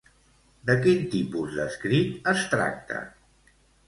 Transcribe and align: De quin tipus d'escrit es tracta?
De 0.69 0.75
quin 0.85 1.03
tipus 1.11 1.53
d'escrit 1.57 2.31
es 2.31 2.47
tracta? 2.55 2.99